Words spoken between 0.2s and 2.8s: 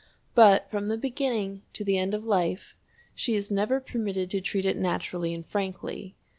But from the beginning to the end of life